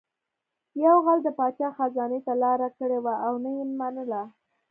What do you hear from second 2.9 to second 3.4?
وه او